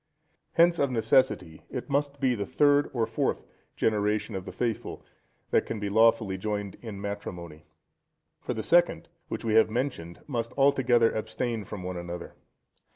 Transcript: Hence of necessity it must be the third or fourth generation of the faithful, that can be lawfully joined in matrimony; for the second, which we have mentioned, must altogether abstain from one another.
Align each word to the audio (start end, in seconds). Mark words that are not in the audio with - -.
Hence 0.53 0.79
of 0.79 0.89
necessity 0.89 1.61
it 1.69 1.87
must 1.87 2.19
be 2.19 2.33
the 2.33 2.47
third 2.47 2.89
or 2.91 3.05
fourth 3.05 3.43
generation 3.75 4.33
of 4.33 4.45
the 4.45 4.51
faithful, 4.51 5.05
that 5.51 5.67
can 5.67 5.79
be 5.79 5.89
lawfully 5.89 6.39
joined 6.39 6.75
in 6.81 6.99
matrimony; 6.99 7.65
for 8.39 8.55
the 8.55 8.63
second, 8.63 9.09
which 9.27 9.45
we 9.45 9.53
have 9.53 9.69
mentioned, 9.69 10.21
must 10.25 10.53
altogether 10.57 11.11
abstain 11.11 11.65
from 11.65 11.83
one 11.83 11.97
another. 11.97 12.33